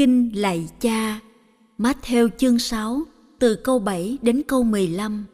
[0.00, 1.20] Kinh lạy cha
[1.78, 3.02] Matthew chương 6
[3.38, 5.26] từ câu 7 đến câu 15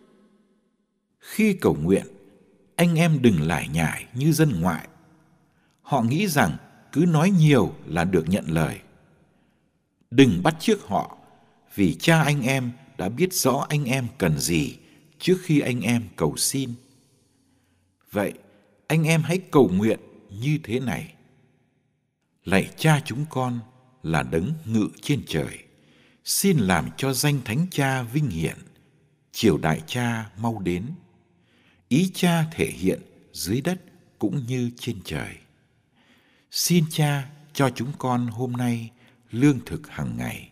[1.18, 2.06] Khi cầu nguyện,
[2.76, 4.88] anh em đừng lải nhải như dân ngoại.
[5.82, 6.56] Họ nghĩ rằng
[6.92, 8.78] cứ nói nhiều là được nhận lời.
[10.10, 11.18] Đừng bắt chước họ,
[11.74, 14.76] vì cha anh em đã biết rõ anh em cần gì
[15.18, 16.70] trước khi anh em cầu xin.
[18.10, 18.32] Vậy,
[18.86, 20.00] anh em hãy cầu nguyện
[20.40, 21.14] như thế này.
[22.44, 23.60] Lạy cha chúng con,
[24.06, 25.58] là đấng ngự trên trời,
[26.24, 28.56] xin làm cho danh thánh cha vinh hiển,
[29.32, 30.86] triều đại cha mau đến.
[31.88, 33.00] Ý cha thể hiện
[33.32, 33.80] dưới đất
[34.18, 35.36] cũng như trên trời.
[36.50, 38.90] Xin cha cho chúng con hôm nay
[39.30, 40.50] lương thực hàng ngày.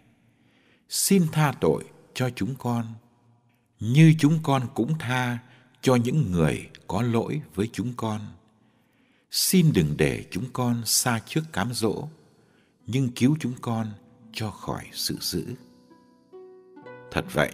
[0.89, 1.85] Xin tha tội
[2.15, 2.87] cho chúng con,
[3.81, 5.39] như chúng con cũng tha
[5.83, 8.21] cho những người có lỗi với chúng con.
[9.31, 12.09] Xin đừng để chúng con xa trước cám dỗ
[12.87, 13.87] nhưng cứu chúng con
[14.33, 15.45] cho khỏi sự dữ.
[17.11, 17.53] Thật vậy,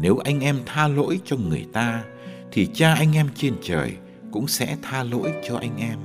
[0.00, 2.04] nếu anh em tha lỗi cho người ta
[2.52, 3.96] thì cha anh em trên trời
[4.32, 5.98] cũng sẽ tha lỗi cho anh em.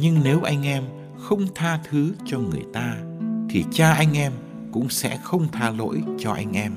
[0.00, 0.84] Nhưng nếu anh em
[1.18, 2.96] không tha thứ cho người ta
[3.50, 4.32] thì cha anh em
[4.72, 6.72] cũng sẽ không tha lỗi cho anh em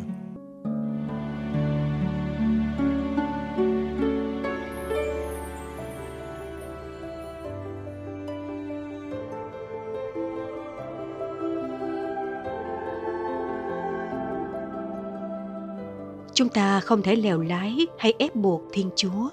[16.39, 19.29] Chúng ta không thể lèo lái hay ép buộc Thiên Chúa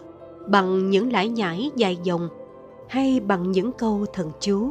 [0.49, 2.29] bằng những lải nhải dài dòng
[2.89, 4.71] hay bằng những câu thần chú.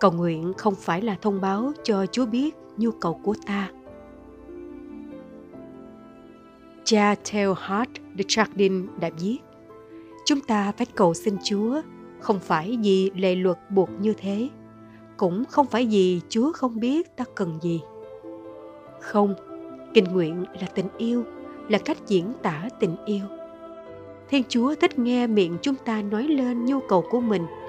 [0.00, 3.70] Cầu nguyện không phải là thông báo cho Chúa biết nhu cầu của ta.
[6.84, 9.38] Cha Theo Hart de Chardin đã viết
[10.26, 11.80] Chúng ta phải cầu xin Chúa
[12.20, 14.48] không phải vì lệ luật buộc như thế,
[15.16, 17.80] cũng không phải vì Chúa không biết ta cần gì.
[19.00, 19.34] Không,
[19.94, 21.24] Kinh nguyện là tình yêu,
[21.68, 23.24] là cách diễn tả tình yêu.
[24.28, 27.42] Thiên Chúa thích nghe miệng chúng ta nói lên nhu cầu của mình–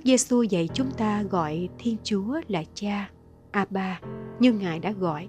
[0.00, 3.10] Đức Giêsu dạy chúng ta gọi Thiên Chúa là Cha,
[3.50, 4.00] Abba,
[4.38, 5.28] như Ngài đã gọi.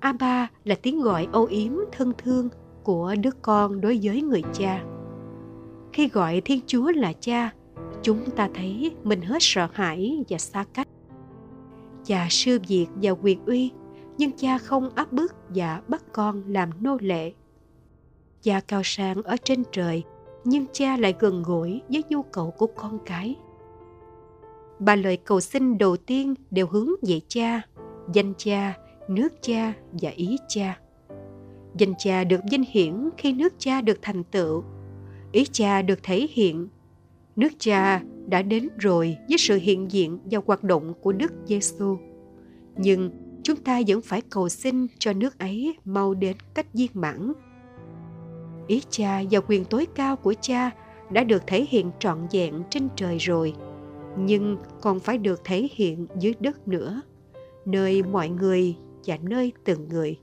[0.00, 2.48] Abba là tiếng gọi âu yếm thân thương
[2.82, 4.84] của đứa con đối với người cha.
[5.92, 7.52] Khi gọi Thiên Chúa là Cha,
[8.02, 10.88] chúng ta thấy mình hết sợ hãi và xa cách.
[12.04, 13.70] Cha sư diệt và quyền uy,
[14.18, 17.32] nhưng cha không áp bức và bắt con làm nô lệ.
[18.42, 20.02] Cha cao sang ở trên trời,
[20.44, 23.36] nhưng cha lại gần gũi với nhu cầu của con cái
[24.84, 27.62] ba lời cầu xin đầu tiên đều hướng về cha,
[28.12, 28.76] danh cha,
[29.08, 30.78] nước cha và ý cha.
[31.78, 34.64] Danh cha được vinh hiển khi nước cha được thành tựu,
[35.32, 36.68] ý cha được thể hiện.
[37.36, 41.96] Nước cha đã đến rồi với sự hiện diện và hoạt động của Đức Giêsu.
[42.76, 43.10] Nhưng
[43.42, 47.32] chúng ta vẫn phải cầu xin cho nước ấy mau đến cách viên mãn.
[48.66, 50.70] Ý cha và quyền tối cao của cha
[51.10, 53.54] đã được thể hiện trọn vẹn trên trời rồi–
[54.18, 57.00] nhưng còn phải được thể hiện dưới đất nữa.
[57.64, 58.76] Nơi mọi người
[59.06, 60.18] và nơi từng người.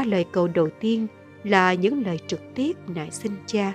[0.00, 1.06] Ba lời cầu đầu tiên
[1.44, 3.72] là những lời trực tiếp nại xin cha,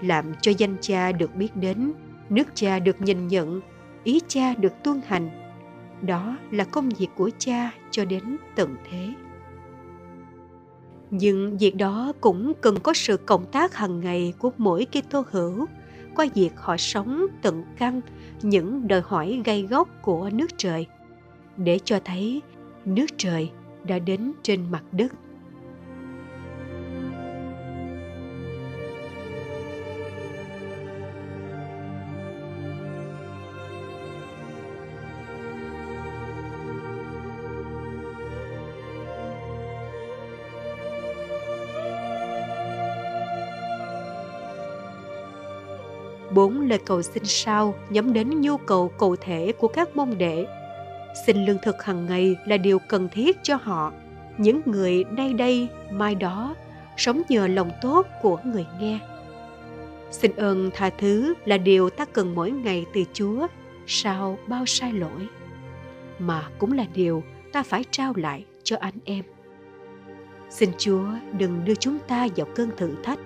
[0.00, 1.92] làm cho danh cha được biết đến,
[2.30, 3.60] nước cha được nhìn nhận,
[4.04, 5.30] ý cha được tuân hành.
[6.02, 9.08] Đó là công việc của cha cho đến tận thế.
[11.10, 15.66] Nhưng việc đó cũng cần có sự cộng tác hàng ngày của mỗi Kitô hữu,
[16.14, 18.00] qua việc họ sống tận căn
[18.42, 20.86] những đòi hỏi gây gốc của nước trời,
[21.56, 22.42] để cho thấy
[22.84, 23.50] nước trời
[23.84, 25.12] đã đến trên mặt đất.
[46.30, 50.46] Bốn lời cầu xin sau nhắm đến nhu cầu cụ thể của các môn đệ.
[51.26, 53.92] Xin lương thực hàng ngày là điều cần thiết cho họ,
[54.38, 56.54] những người nay đây, mai đó,
[56.96, 58.98] sống nhờ lòng tốt của người nghe.
[60.10, 63.46] Xin ơn tha thứ là điều ta cần mỗi ngày từ Chúa
[63.86, 65.28] sau bao sai lỗi,
[66.18, 67.22] mà cũng là điều
[67.52, 69.24] ta phải trao lại cho anh em.
[70.50, 71.04] Xin Chúa
[71.38, 73.18] đừng đưa chúng ta vào cơn thử thách,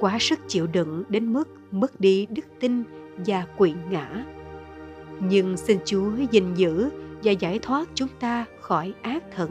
[0.00, 2.82] quá sức chịu đựng đến mức mất đi đức tin
[3.26, 4.24] và quỵ ngã.
[5.20, 6.90] Nhưng xin chúa gìn giữ
[7.22, 9.50] và giải thoát chúng ta khỏi ác thần.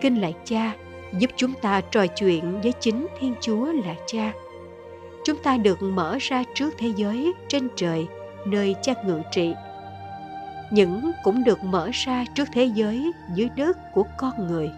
[0.00, 0.72] Kinh lạy cha,
[1.18, 4.32] giúp chúng ta trò chuyện với chính thiên chúa là cha.
[5.24, 8.06] Chúng ta được mở ra trước thế giới trên trời,
[8.44, 9.54] nơi cha ngự trị.
[10.70, 14.70] Những cũng được mở ra trước thế giới dưới đất của con người.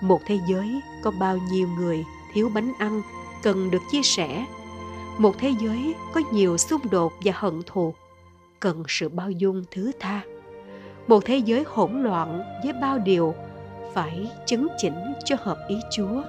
[0.00, 2.04] Một thế giới có bao nhiêu người
[2.34, 3.02] thiếu bánh ăn
[3.42, 4.46] cần được chia sẻ?
[5.18, 7.94] Một thế giới có nhiều xung đột và hận thù
[8.60, 10.20] cần sự bao dung thứ tha?
[11.06, 13.34] Một thế giới hỗn loạn với bao điều
[13.92, 16.22] phải chấn chỉnh cho hợp ý Chúa.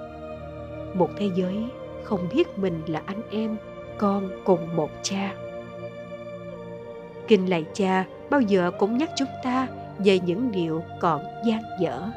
[0.94, 1.56] Một thế giới
[2.04, 3.58] không biết mình là anh em,
[3.98, 5.36] con cùng một cha.
[7.28, 9.68] Kinh lạy cha bao giờ cũng nhắc chúng ta
[10.00, 12.10] về những điều còn gian dở.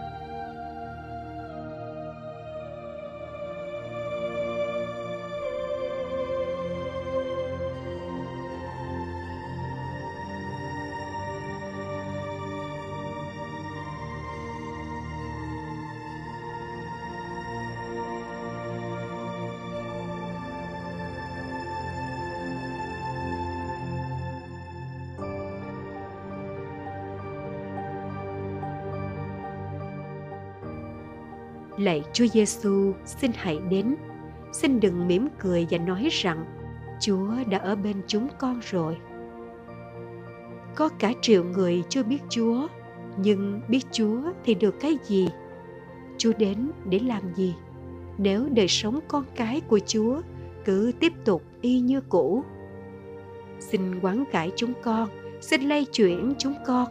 [31.79, 33.97] Lạy Chúa Giêsu, xin hãy đến.
[34.53, 36.45] Xin đừng mỉm cười và nói rằng
[37.01, 38.97] Chúa đã ở bên chúng con rồi.
[40.75, 42.69] Có cả triệu người chưa biết Chúa,
[43.17, 45.29] nhưng biết Chúa thì được cái gì?
[46.19, 47.55] Chúa đến để làm gì?
[48.19, 50.21] Nếu đời sống con cái của Chúa
[50.65, 52.45] cứ tiếp tục y như cũ.
[53.61, 55.09] Xin quán cải chúng con,
[55.41, 56.89] xin lay chuyển chúng con.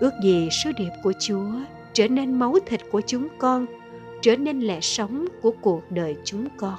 [0.00, 1.50] Ước gì sứ điệp của Chúa
[1.96, 3.66] trở nên máu thịt của chúng con,
[4.22, 6.74] trở nên lẽ sống của cuộc đời chúng con.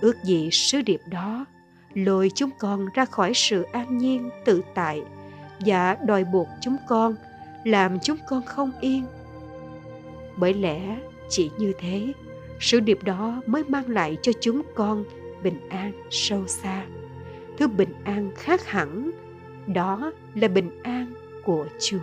[0.00, 1.44] Ước gì sứ điệp đó
[1.94, 5.02] lôi chúng con ra khỏi sự an nhiên, tự tại
[5.60, 7.14] và đòi buộc chúng con
[7.64, 9.04] làm chúng con không yên.
[10.36, 10.98] Bởi lẽ
[11.32, 12.12] chỉ như thế,
[12.60, 15.04] sự điệp đó mới mang lại cho chúng con
[15.42, 16.86] bình an sâu xa.
[17.58, 19.10] Thứ bình an khác hẳn,
[19.66, 21.12] đó là bình an
[21.44, 21.98] của chúa.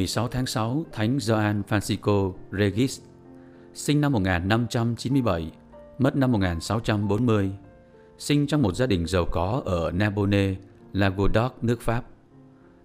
[0.00, 3.00] 16 tháng 6, Thánh Gioan Francisco Regis,
[3.74, 5.50] sinh năm 1597,
[5.98, 7.50] mất năm 1640,
[8.18, 10.54] sinh trong một gia đình giàu có ở Narbonne,
[10.92, 12.04] Languedoc, nước Pháp.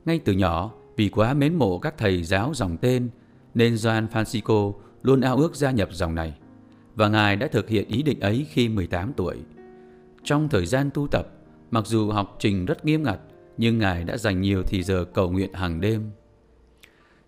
[0.06, 3.10] Ngay từ nhỏ, vì quá mến mộ các thầy giáo dòng tên,
[3.54, 6.34] nên Gioan Francisco luôn ao ước gia nhập dòng này,
[6.96, 9.38] và Ngài đã thực hiện ý định ấy khi 18 tuổi.
[10.24, 11.28] Trong thời gian tu tập,
[11.72, 13.20] mặc dù học trình rất nghiêm ngặt,
[13.58, 16.12] nhưng Ngài đã dành nhiều thì giờ cầu nguyện hàng đêm.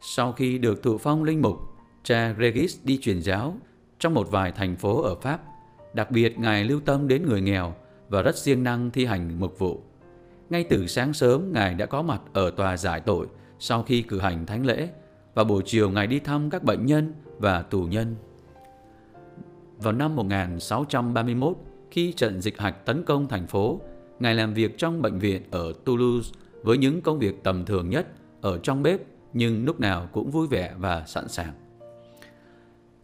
[0.10, 1.58] Sau khi được thụ phong linh mục,
[2.04, 3.58] cha Regis đi truyền giáo
[4.00, 5.42] trong một vài thành phố ở Pháp.
[5.94, 7.74] Đặc biệt, Ngài lưu tâm đến người nghèo
[8.10, 9.82] và rất siêng năng thi hành mục vụ.
[10.50, 13.28] Ngay từ sáng sớm, Ngài đã có mặt ở tòa giải tội
[13.60, 14.90] sau khi cử hành thánh lễ
[15.34, 18.16] và buổi chiều Ngài đi thăm các bệnh nhân và tù nhân.
[19.78, 21.58] Vào năm 1631,
[21.92, 23.82] khi trận dịch hạch tấn công thành phố,
[24.20, 26.32] Ngài làm việc trong bệnh viện ở Toulouse
[26.64, 28.08] với những công việc tầm thường nhất
[28.42, 29.00] ở trong bếp
[29.38, 31.54] nhưng lúc nào cũng vui vẻ và sẵn sàng.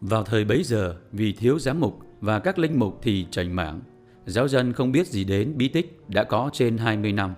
[0.02, 3.82] Vào thời bấy giờ, vì thiếu giám mục và các linh mục thì trành mảng,
[4.26, 7.34] giáo dân không biết gì đến bí tích đã có trên 20 năm.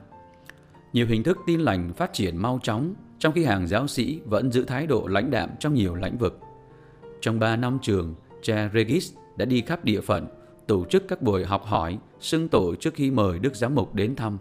[0.93, 4.51] Nhiều hình thức tin lành phát triển mau chóng, trong khi hàng giáo sĩ vẫn
[4.51, 6.39] giữ thái độ lãnh đạm trong nhiều lĩnh vực.
[7.21, 10.27] Trong 3 năm trường, cha Regis đã đi khắp địa phận,
[10.67, 14.15] tổ chức các buổi học hỏi, xưng tội trước khi mời Đức Giám mục đến
[14.15, 14.37] thăm.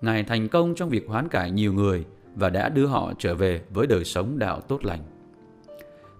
[0.00, 2.04] Ngài thành công trong việc hoán cải nhiều người
[2.36, 5.00] và đã đưa họ trở về với đời sống đạo tốt lành.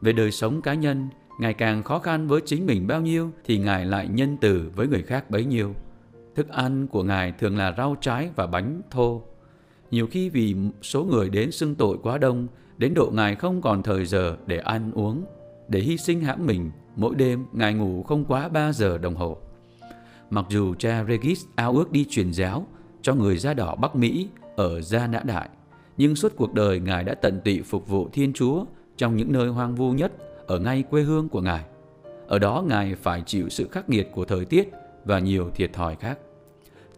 [0.01, 1.09] Về đời sống cá nhân,
[1.41, 4.89] ngày càng khó khăn với chính mình bao nhiêu thì Ngài lại nhân từ với
[4.89, 5.75] người khác bấy nhiêu.
[6.35, 9.23] Thức ăn của Ngài thường là rau trái và bánh thô.
[9.91, 12.47] Nhiều khi vì số người đến xưng tội quá đông,
[12.79, 15.25] đến độ Ngài không còn thời giờ để ăn uống,
[15.69, 19.39] để hy sinh hãm mình, mỗi đêm Ngài ngủ không quá 3 giờ đồng hồ.
[20.31, 22.67] Mặc dù cha Regis ao ước đi truyền giáo
[23.03, 25.49] cho người da đỏ Bắc Mỹ ở Gia Nã Đại,
[25.97, 28.65] nhưng suốt cuộc đời Ngài đã tận tụy phục vụ Thiên Chúa
[28.97, 30.13] trong những nơi hoang vu nhất
[30.47, 31.65] ở ngay quê hương của Ngài.
[32.27, 34.71] Ở đó Ngài phải chịu sự khắc nghiệt của thời tiết
[35.05, 36.19] và nhiều thiệt thòi khác.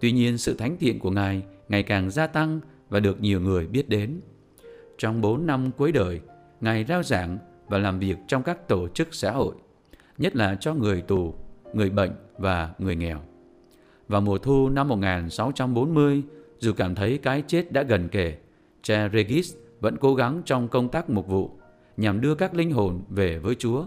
[0.01, 3.67] Tuy nhiên sự thánh thiện của Ngài ngày càng gia tăng và được nhiều người
[3.67, 4.21] biết đến.
[4.99, 6.21] Trong 4 năm cuối đời,
[6.61, 7.39] Ngài rao giảng
[7.69, 9.55] và làm việc trong các tổ chức xã hội,
[10.19, 11.35] nhất là cho người tù,
[11.73, 13.21] người bệnh và người nghèo.
[14.09, 16.23] Vào mùa thu năm 1640,
[16.59, 18.37] dù cảm thấy cái chết đã gần kề,
[18.89, 21.51] cha Regis vẫn cố gắng trong công tác mục vụ
[21.97, 23.87] nhằm đưa các linh hồn về với Chúa.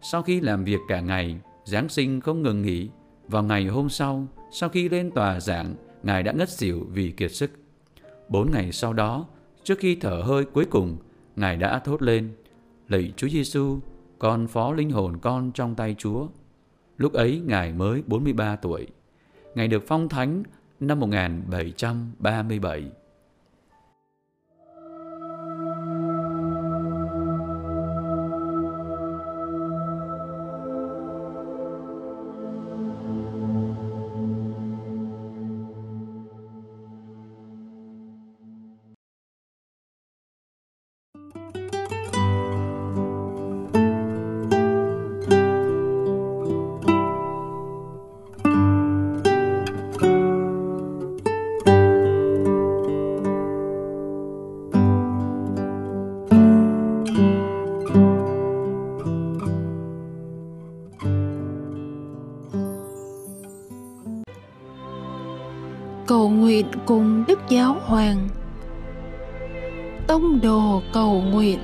[0.00, 2.88] Sau khi làm việc cả ngày, Giáng sinh không ngừng nghỉ.
[3.28, 7.32] Vào ngày hôm sau, sau khi lên tòa giảng, Ngài đã ngất xỉu vì kiệt
[7.32, 7.50] sức.
[8.28, 9.26] Bốn ngày sau đó,
[9.64, 10.96] trước khi thở hơi cuối cùng,
[11.36, 12.32] Ngài đã thốt lên,
[12.88, 13.78] Lạy Chúa Giêsu,
[14.18, 16.26] con phó linh hồn con trong tay Chúa.
[16.96, 18.86] Lúc ấy Ngài mới 43 tuổi.
[19.54, 20.42] Ngài được phong thánh
[20.80, 22.90] năm 1737.
[66.48, 68.28] Nguyện cùng Đức Giáo Hoàng.
[70.06, 71.58] Tông đồ cầu nguyện.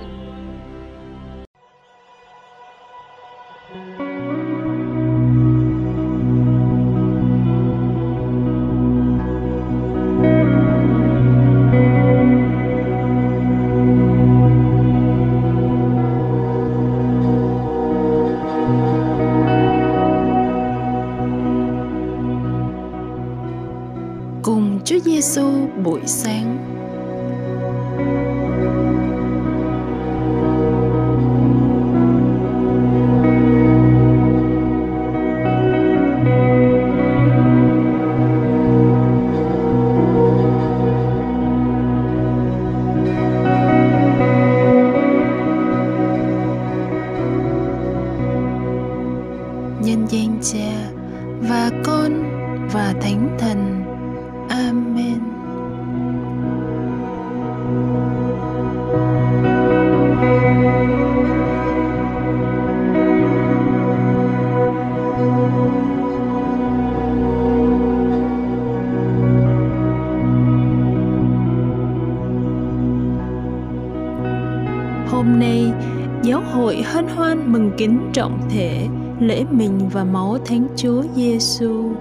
[77.55, 78.89] Mừng kính trọng thể,
[79.21, 81.93] lễ mình và máu Thánh Chúa Giêsu.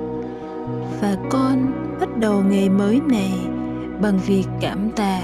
[1.01, 3.31] Và con bắt đầu ngày mới này
[4.01, 5.21] bằng việc cảm tạ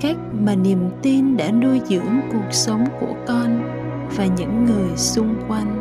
[0.00, 3.62] cách mà niềm tin đã nuôi dưỡng cuộc sống của con
[4.16, 5.75] và những người xung quanh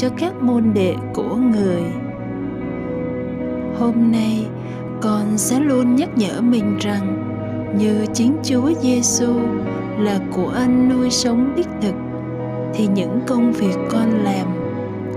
[0.00, 1.82] cho các môn đệ của người.
[3.78, 4.46] Hôm nay,
[5.00, 7.24] con sẽ luôn nhắc nhở mình rằng
[7.78, 9.34] như chính Chúa Giêsu
[9.98, 11.94] là của anh nuôi sống đích thực
[12.74, 14.46] thì những công việc con làm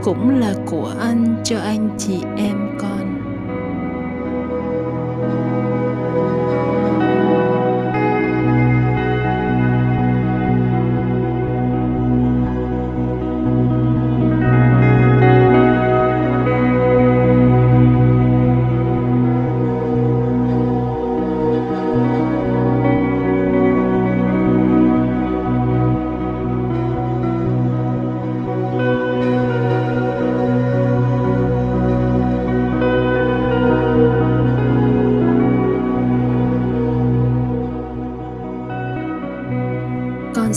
[0.04, 3.01] cũng là của anh cho anh chị em con.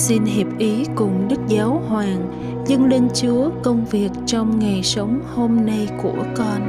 [0.09, 2.33] Xin hiệp ý cùng Đức Giáo Hoàng,
[2.67, 6.61] dâng lên Chúa công việc trong ngày sống hôm nay của con,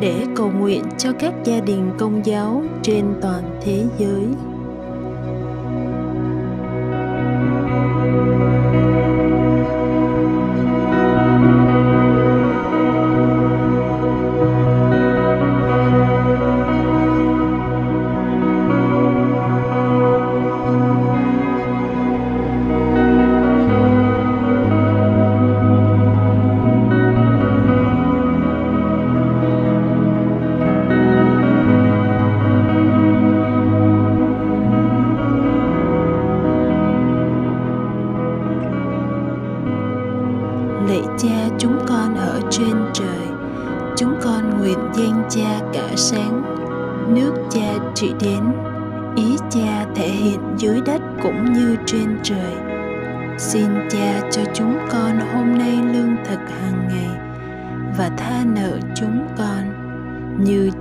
[0.00, 4.26] để cầu nguyện cho các gia đình công giáo trên toàn thế giới.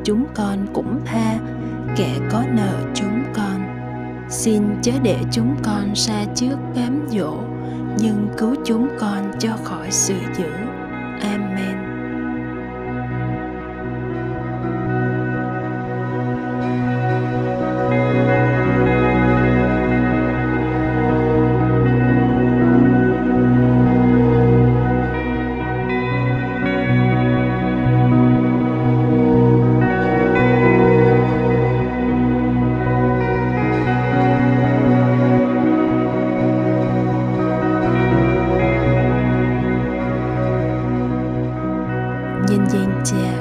[0.04, 1.40] Chúng con cũng tha,
[1.98, 3.62] kẻ có nợ chúng con.
[4.30, 7.34] Xin chớ để chúng con xa trước cám dỗ,
[7.98, 10.52] nhưng cứu chúng con cho khỏi sự dữ.
[11.22, 11.71] Amen.
[43.04, 43.41] Nhân